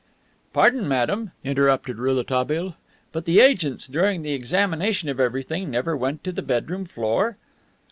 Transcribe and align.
"Pardon, 0.51 0.87
madame," 0.87 1.31
interrupted 1.43 1.99
Rouletabille, 1.99 2.73
"but 3.11 3.25
the 3.25 3.39
agents, 3.39 3.85
during 3.85 4.23
the 4.23 4.31
examination 4.33 5.09
of 5.09 5.19
everything, 5.19 5.69
never 5.69 5.95
went 5.95 6.23
to 6.23 6.31
the 6.31 6.41
bedroom 6.41 6.85
floor?" 6.85 7.37